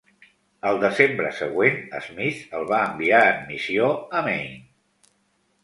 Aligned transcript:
El 0.69 0.79
desembre 0.83 1.33
següent, 1.39 1.77
Smith 2.07 2.57
el 2.61 2.67
va 2.73 2.81
enviar 2.87 3.21
en 3.29 3.47
missió 3.53 3.93
a 4.21 4.25
Maine. 4.33 4.61